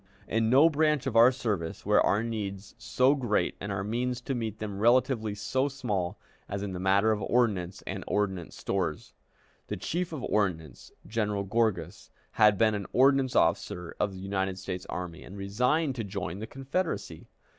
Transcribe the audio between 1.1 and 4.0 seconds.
our service were our needs so great and our